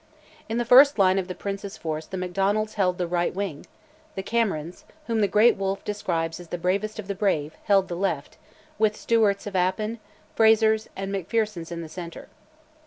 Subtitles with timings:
[0.49, 3.67] In the first line of the Prince's force the Macdonalds held the right wing,
[4.15, 7.95] the Camerons (whom the great Wolfe describes as the bravest of the brave) held the
[7.95, 8.37] left;
[8.79, 9.99] with Stewarts of Appin,
[10.35, 12.29] Frazers, and Macphersons in the centre.